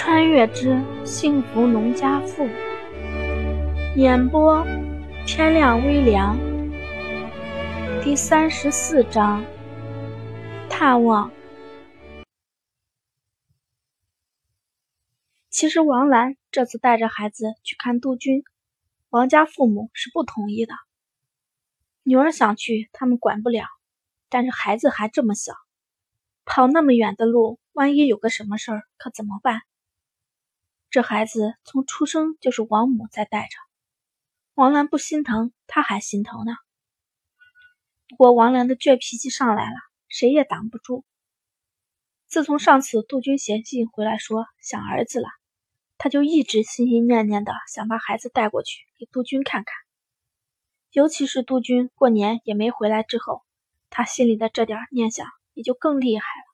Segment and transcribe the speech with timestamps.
[0.00, 2.48] 穿越之幸福农家妇，
[3.96, 4.64] 演播
[5.26, 6.38] 天亮微凉，
[8.04, 9.44] 第三十四章
[10.70, 11.32] 探望。
[15.50, 18.44] 其实王兰这次带着孩子去看杜鹃，
[19.08, 20.74] 王家父母是不同意的。
[22.04, 23.64] 女儿想去，他们管不了，
[24.28, 25.54] 但是孩子还这么小，
[26.44, 29.62] 跑那么远的路，万一有个什么事儿，可怎么办？
[30.90, 33.56] 这孩子从出生就是王母在带着，
[34.54, 36.52] 王兰不心疼，他还心疼呢。
[38.08, 39.76] 不过王兰的倔脾气上来了，
[40.08, 41.04] 谁也挡不住。
[42.26, 45.28] 自从上次杜军写信回来说想儿子了，
[45.98, 49.74] 他就一直心心念念的想把孩子带过去给杜军看看。
[50.90, 53.42] 尤其是杜军过年也没回来之后，
[53.90, 56.47] 他心里的这点念想也就更厉害了。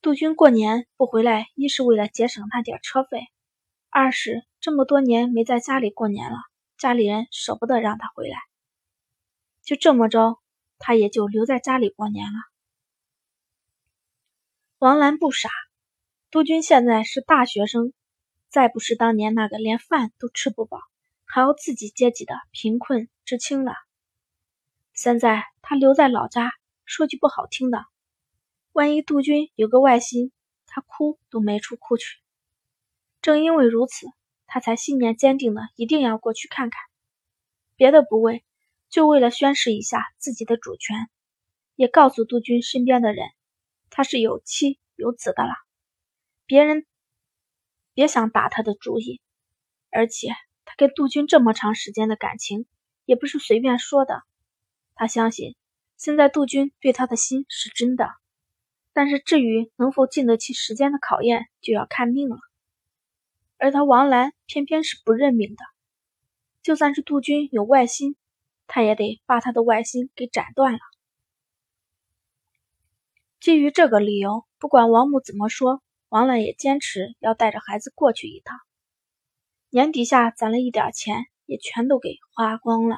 [0.00, 3.26] 杜军过年不回来，一是为了节省他点车费，
[3.90, 6.38] 二是这么多年没在家里过年了，
[6.76, 8.38] 家里人舍不得让他回来。
[9.62, 10.38] 就这么着，
[10.78, 12.38] 他也就留在家里过年了。
[14.78, 15.50] 王兰不傻，
[16.30, 17.92] 杜军现在是大学生，
[18.48, 20.78] 再不是当年那个连饭都吃不饱，
[21.24, 23.74] 还要自己接济的贫困知青了。
[24.94, 26.52] 现在他留在老家，
[26.84, 27.84] 说句不好听的。
[28.78, 30.30] 万一杜鹃有个外心，
[30.68, 32.20] 他哭都没处哭去。
[33.20, 34.06] 正因为如此，
[34.46, 36.80] 他才信念坚定的一定要过去看看。
[37.74, 38.44] 别的不为，
[38.88, 41.10] 就为了宣示一下自己的主权，
[41.74, 43.26] 也告诉杜鹃身边的人，
[43.90, 45.50] 他是有妻有子的了。
[46.46, 46.86] 别人
[47.94, 49.20] 别想打他的主意。
[49.90, 50.28] 而且
[50.64, 52.68] 他跟杜鹃这么长时间的感情，
[53.06, 54.22] 也不是随便说的。
[54.94, 55.56] 他相信，
[55.96, 58.08] 现在杜鹃对他的心是真的。
[58.98, 62.36] 但是至于能否经得起时间的考验，就要看命了。
[63.56, 65.64] 而他王兰偏偏是不认命的，
[66.64, 68.16] 就算是杜鹃有外心，
[68.66, 70.80] 他也得把他的外心给斩断了。
[73.38, 78.58] 基于这个理由，不管王母怎么说，王兰也坚持要带着孩子过去一趟。
[79.70, 82.96] 年底下攒了一点钱，也全都给花光了。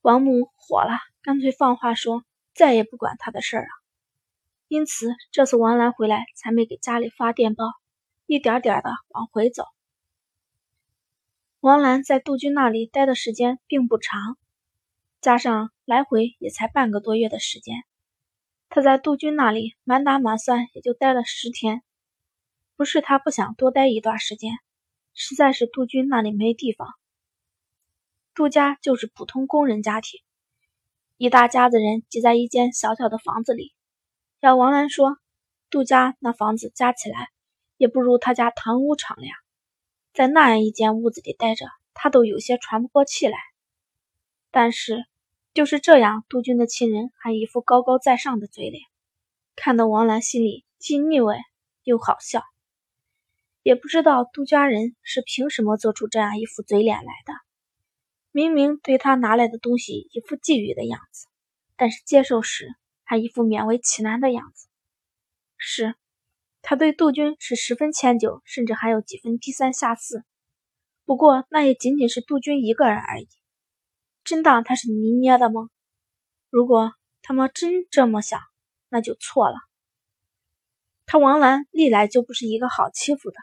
[0.00, 3.79] 王母火了，干脆放话说再也不管他的事儿了。
[4.70, 7.64] 因此，这次王兰回来才没给家里发电报，
[8.26, 9.64] 一点点的往回走。
[11.58, 14.38] 王兰在杜鹃那里待的时间并不长，
[15.20, 17.82] 加上来回也才半个多月的时间，
[18.68, 21.82] 她在杜鹃那里满打满算也就待了十天。
[22.76, 24.52] 不是她不想多待一段时间，
[25.14, 26.88] 实在是杜鹃那里没地方。
[28.36, 30.20] 杜家就是普通工人家庭，
[31.16, 33.74] 一大家子人挤在一间小小的房子里。
[34.40, 35.18] 要王兰说，
[35.68, 37.28] 杜家那房子加起来
[37.76, 39.36] 也不如他家堂屋敞亮，
[40.14, 43.36] 在那样一间屋子里待着，他都有些喘不过气来。
[44.50, 45.04] 但是
[45.52, 48.82] 就是这样，杜鹃的亲人还一副高高在上的嘴脸，
[49.56, 51.36] 看得王兰心里既腻味
[51.82, 52.42] 又好笑。
[53.62, 57.34] 也不知道杜家人是凭什么做出这样一副嘴脸来的，
[58.32, 61.26] 明明对他拿来的东西一副觊觎的样子，
[61.76, 62.70] 但是接受时。
[63.10, 64.68] 还一副勉为其难的样子，
[65.56, 65.96] 是，
[66.62, 70.22] 他对杜鹃是十分迁就，甚至还有几分低三下四。
[71.04, 73.26] 不过那也仅仅是杜鹃一个人而已。
[74.22, 75.70] 真当他是泥捏的吗？
[76.50, 78.40] 如果他们真这么想，
[78.88, 79.56] 那就错了。
[81.04, 83.36] 他王兰历来就不是一个好欺负的。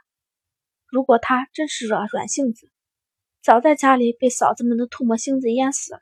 [0.85, 2.71] 如果他真是软软性子，
[3.41, 5.99] 早在家里被嫂子们的唾沫星子淹死了。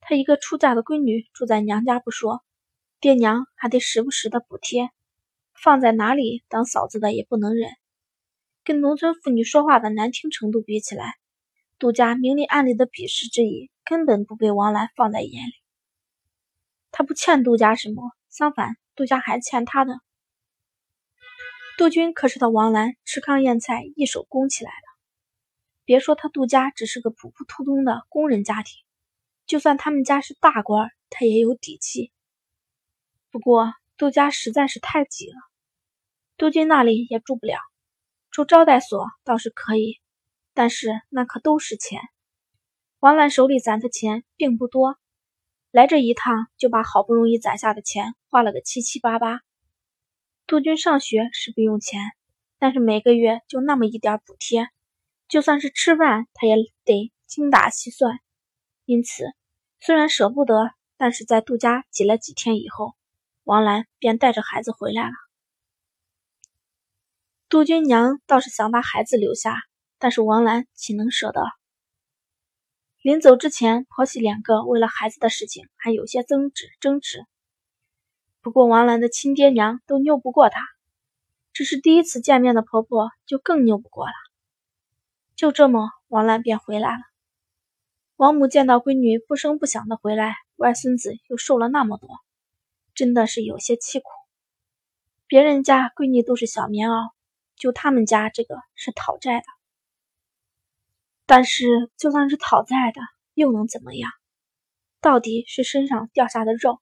[0.00, 2.42] 他一个出嫁的闺女，住在娘家不说。
[3.00, 4.90] 爹娘还得时不时的补贴，
[5.54, 7.70] 放在哪里当嫂子的也不能忍。
[8.62, 11.14] 跟农村妇女说话的难听程度比起来，
[11.78, 15.52] 杜家明里暗里的鄙视之意根本不被王兰放在眼里。
[16.90, 19.94] 他不欠杜家什么，相反，杜家还欠他的。
[21.78, 24.86] 杜鹃可是他王兰吃糠咽菜一手供起来的。
[25.86, 28.74] 别说他杜家只是个普普通通的工人家庭，
[29.46, 32.12] 就算他们家是大官，他也有底气。
[33.30, 35.36] 不过杜家实在是太挤了，
[36.36, 37.58] 杜鹃那里也住不了，
[38.30, 40.00] 住招待所倒是可以，
[40.52, 42.00] 但是那可都是钱。
[42.98, 44.96] 王兰手里攒的钱并不多，
[45.70, 49.40] 来这一趟就把好不容易攒下的钱花了个七七八八。
[50.46, 52.00] 杜鹃上学是不用钱，
[52.58, 54.68] 但是每个月就那么一点补贴，
[55.28, 58.18] 就算是吃饭他也得精打细算。
[58.86, 59.24] 因此，
[59.78, 62.94] 虽然舍不得，但是在杜家挤了几天以后。
[63.50, 65.12] 王兰便带着孩子回来了。
[67.48, 69.56] 杜君娘倒是想把孩子留下，
[69.98, 71.42] 但是王兰岂能舍得？
[73.02, 77.26] 临走之前，婆媳两个为了孩子的事情还有些争执争执。
[78.40, 80.60] 不过王兰的亲爹娘都拗不过她，
[81.52, 84.12] 只是第一次见面的婆婆就更拗不过了。
[85.34, 87.02] 就这么，王兰便回来了。
[88.14, 92.10] 王母见到闺女不声不响的回来，外孙子又瘦了那么多，
[92.94, 94.08] 真的是有些凄苦。
[95.26, 97.10] 别人家闺女都是小棉袄。
[97.56, 99.44] 就他们家这个是讨债的，
[101.26, 103.02] 但是就算是讨债的，
[103.34, 104.10] 又能怎么样？
[105.02, 106.80] 到底是身上掉下的肉。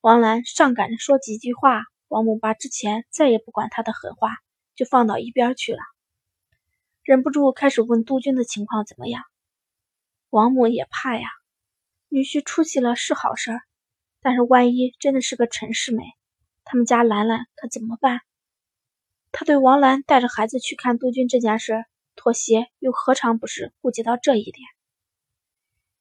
[0.00, 4.30] 王兰上赶着说几句话，王母把之前再也不管他的狠话
[4.74, 5.80] 就放到一边去了，
[7.02, 9.24] 忍不住开始问杜鹃的情况怎么样。
[10.30, 11.28] 王母也怕呀，
[12.08, 13.60] 女婿出息了是好事儿，
[14.26, 16.02] 但是万一真的是个陈世美，
[16.64, 18.22] 他们家兰兰可怎么办？
[19.30, 21.84] 他对王兰带着孩子去看杜鹃这件事
[22.16, 24.66] 妥协，又何尝不是顾及到这一点？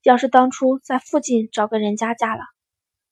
[0.02, 2.42] 要是当初在附近找个人家嫁了，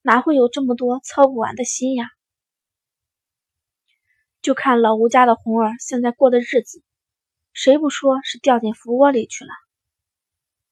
[0.02, 2.08] 哪会有这么多操不完的心呀？
[4.42, 6.82] 就看老吴家的红儿现在过的日子，
[7.54, 9.52] 谁不说是掉进福窝里去了？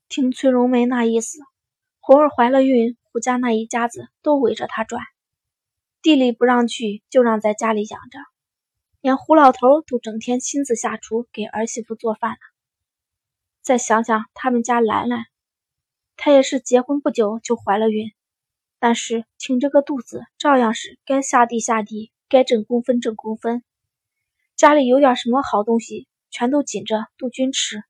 [0.09, 1.37] 听崔荣梅那意思，
[1.99, 5.03] 红儿怀了孕，胡家那一家子都围着她转，
[6.01, 8.19] 地里不让去，就让在家里养着。
[9.01, 12.37] 连胡老头都整天亲自下厨给儿媳妇做饭了。
[13.61, 15.25] 再想想他们家兰兰，
[16.15, 18.11] 她也是结婚不久就怀了孕，
[18.79, 23.63] 但是挺着个肚子，照样是该下地下地，该挣工分挣工分。
[24.55, 27.83] 家里有点什么好东西，全都紧着杜鹃吃。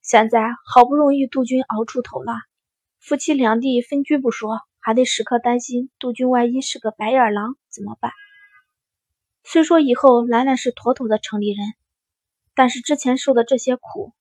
[0.00, 2.32] 现在好不容易杜鹃熬出头了，
[3.06, 8.10] 夫妻两地分居不说，还得时刻担心杜鹃万一是个白眼狼怎么办？
[9.44, 11.74] 虽说以后兰兰是妥妥的城里人，
[12.56, 14.12] 但是之前受的这些苦，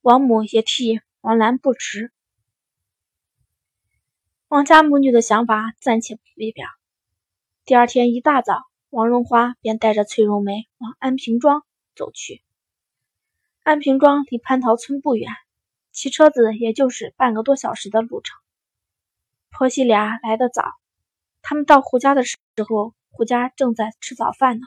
[0.00, 2.12] 王母也替王兰不值。
[4.46, 6.20] 王家母女的想法暂且不
[6.54, 6.68] 表。
[7.64, 11.64] 第二天一大早，王荣花便带着崔荣梅往安平庄
[11.96, 12.44] 走去。
[13.64, 15.32] 安平庄离蟠桃村不远，
[15.92, 18.36] 骑车子也就是半个多小时的路程。
[19.50, 20.64] 婆媳俩来得早，
[21.42, 22.36] 他们到胡家的时
[22.68, 22.94] 候。
[23.14, 24.66] 胡家正在吃早饭呢。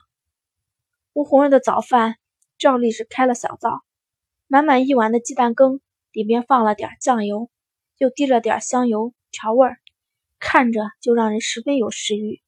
[1.14, 2.18] 吴红儿的早饭
[2.60, 3.82] 照例是开了小灶，
[4.46, 5.82] 满满一碗的鸡蛋羹，
[6.12, 7.50] 里边放了点酱油，
[7.98, 9.80] 又滴了点香油调味儿，
[10.38, 12.40] 看着就让人十分有食欲。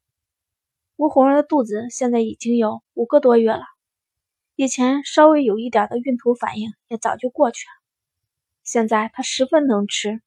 [0.98, 3.64] 吴红儿的肚子现在已经有五个多月了，
[4.56, 7.74] 以前稍微有一点的孕吐反应也早就过去了，
[8.68, 10.22] 现在他十分能吃，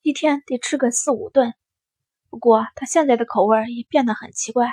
[0.00, 1.52] 一天得吃个四五顿。
[2.30, 4.70] 不过他现在的口味也变得很奇怪。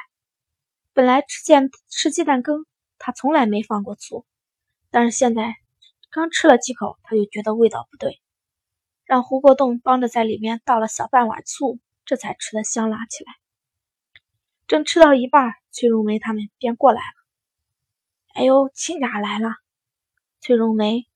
[0.93, 2.65] 本来吃见吃鸡蛋羹，
[2.97, 4.25] 他从来没放过醋，
[4.89, 5.57] 但是现在
[6.09, 8.21] 刚吃了几口，他就觉得味道不对，
[9.03, 13.33] 让胡国栋帮着在里面倒了小半碗醋，这才吃的香辣起来。
[14.65, 18.33] 正吃到一半，崔荣梅他们便过来了。
[18.33, 19.55] 哎呦，亲家来了！
[20.39, 21.08] 崔荣梅、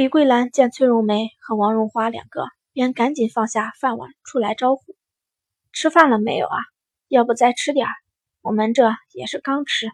[0.00, 2.46] 李桂兰见崔荣梅和王荣花两个。
[2.72, 4.96] 便赶紧放下饭碗出来招呼
[5.72, 6.56] ：“吃饭了没有啊？
[7.08, 7.92] 要不再吃点儿？
[8.40, 9.90] 我们这也是刚吃。”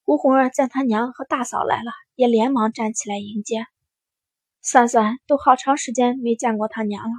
[0.00, 3.66] 胡红儿见他娘和大嫂来了，也连忙站起来迎接。
[4.62, 7.14] 算算都好长时间没见过他娘了，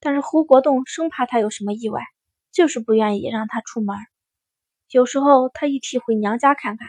[0.00, 2.02] 但是胡国栋生怕他有什么意外，
[2.50, 3.96] 就是不愿意让他出门。
[4.90, 6.86] 有时候他一提回娘家看看，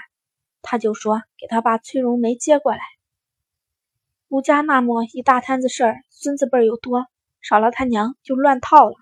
[0.61, 2.81] 他就说给他把崔荣梅接过来。
[4.33, 7.05] 吴家那么一大摊子事儿，孙子辈又多，
[7.39, 8.95] 少了他娘就乱套了。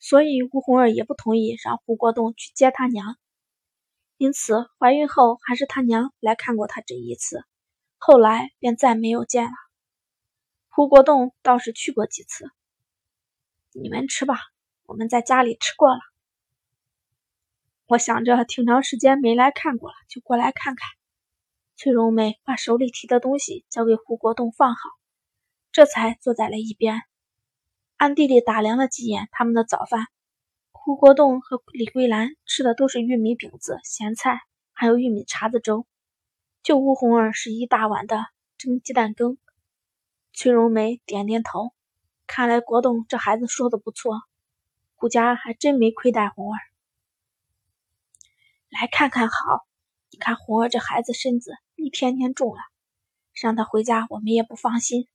[0.00, 3.16] 所以吴红儿也不同意让胡国栋去接他娘，
[4.16, 7.44] 因此怀孕后还是他娘来看过他这一次，
[7.98, 9.52] 后来便再没有见了。
[10.68, 12.50] 胡国栋倒是去过几次。
[13.70, 14.40] 你们吃吧，
[14.86, 16.00] 我们在家里吃过了。
[17.86, 20.88] 我想着挺长时间没来看过了，就过来看看。
[21.78, 24.80] 崔荣梅把手里提的东西交给胡国栋放好，
[25.72, 27.02] 这才坐在了一边，
[27.98, 30.06] 暗地里打量了几眼他们的早饭。
[30.72, 34.40] 胡国栋和李桂兰吃的都是玉米饼子、咸菜，
[34.72, 35.86] 还有玉米碴子粥，
[36.62, 38.24] 就吴红儿是一大碗的
[38.56, 39.36] 蒸鸡蛋羹。
[40.32, 41.74] 崔荣梅点点头，
[42.26, 44.22] 看来国栋这孩子说的不错，
[44.94, 46.58] 顾家还真没亏待红儿。
[48.70, 49.66] 来看看好，
[50.10, 51.52] 你看红儿这孩子身子。
[51.76, 52.60] 一天天重了，
[53.34, 55.06] 让他回家我们也不放心。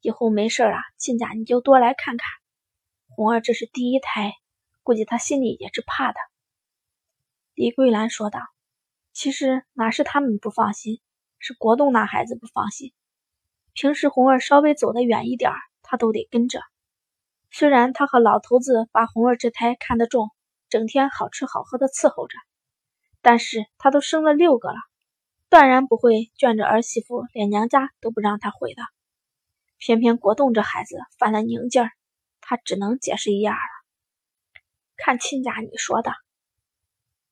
[0.00, 2.26] 以后没事啊，亲家你就多来看看。
[3.08, 4.34] 红儿这是第一胎，
[4.82, 6.18] 估计他心里也是怕的。”
[7.54, 8.40] 李桂兰说道。
[9.12, 11.00] “其实哪是他们不放心，
[11.38, 12.92] 是国栋那孩子不放心。
[13.72, 15.52] 平时红儿稍微走得远一点，
[15.82, 16.60] 他都得跟着。
[17.50, 20.30] 虽然他和老头子把红儿这胎看得重，
[20.68, 22.36] 整天好吃好喝的伺候着，
[23.20, 24.78] 但是他都生了六个了。”
[25.50, 28.84] 断然不会眷着儿媳妇，连娘家都不让他回的。
[29.78, 31.90] 偏偏国栋这孩子犯了拧劲儿，
[32.40, 33.60] 他只能解释一二了。
[34.96, 36.12] 看亲家你说的，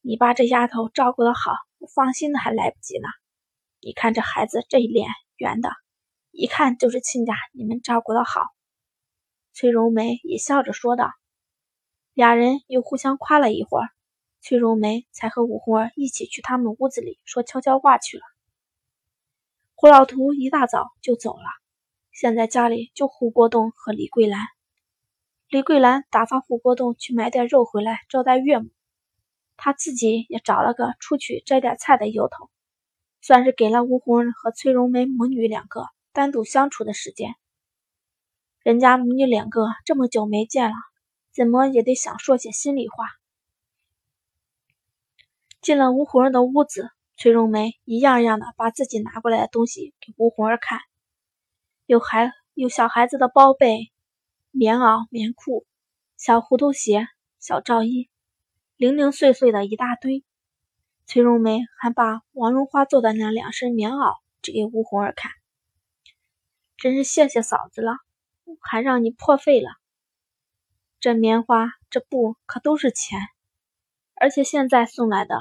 [0.00, 3.06] 你把这丫头照顾的好，我放心的还来不及呢。
[3.80, 5.70] 你看这孩子这脸圆的，
[6.32, 8.40] 一看就是亲家你们照顾的好。
[9.52, 11.12] 崔荣梅也笑着说道。
[12.14, 13.88] 俩人又互相夸了一会儿。
[14.40, 18.22] 崔荣梅才和武红儿一起去他们屋子里说悄悄话去了。
[19.74, 21.44] 胡老图一大早就走了，
[22.12, 24.40] 现在家里就胡国栋和李桂兰。
[25.48, 28.70] 李桂兰打发胡国栋去买点肉回来招待岳母，
[29.56, 32.50] 他自己也找了个出去摘点菜的由头，
[33.22, 37.34] 算是给了吴红儿和崔荣梅母女两个单独相处的时间。
[38.62, 40.76] 人家母女两个这么久没见了，
[41.32, 43.06] 怎么也得想说些心里话。
[45.60, 50.80] 进了吴红儿的屋子，崔荣梅一样样的把自己拿过来的东西给吴红儿看，
[51.86, 53.90] 有孩有小孩子的包被、
[54.50, 55.66] 棉袄、棉裤、
[56.16, 57.06] 小糊涂鞋、
[57.40, 58.08] 小罩衣，
[58.76, 60.24] 零零碎碎的一大堆。
[61.06, 65.32] 崔荣梅还把王荣花做的那两身棉袄指给吴红儿看，
[66.76, 67.96] 真是谢谢嫂子了，
[68.60, 69.70] 还让你破费了。
[71.00, 73.18] 这棉花、这布可都是钱。
[74.20, 75.38] 而且现在送来的，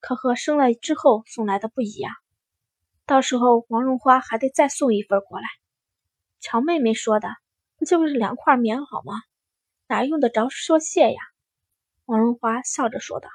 [0.00, 2.14] 可和生了之后送来的不一样。
[3.06, 5.46] 到时候王荣花还得再送一份过来。
[6.40, 7.28] 乔妹妹说的，
[7.76, 9.20] 不就是两块棉袄吗？
[9.86, 11.20] 哪用得着说谢呀？
[12.04, 13.28] 王荣花笑着说道。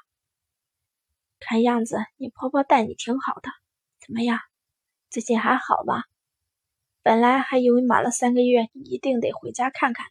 [1.40, 3.50] 看样子你婆婆待你挺好的，
[4.04, 4.38] 怎么样？
[5.10, 6.04] 最近还好吧？
[7.02, 10.10] 本来还以为满了三个月你一定得回家看看呢，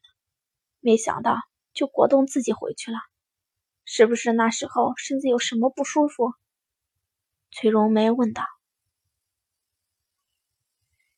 [0.79, 1.38] 没想到
[1.74, 2.98] 就国栋自己回去了。
[3.86, 6.34] 是不是那时候身子有什么不舒服？
[7.52, 8.44] 崔荣梅问道。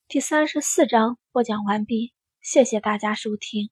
[0.08, 3.70] 第三十四章播讲完毕，谢谢大家收听。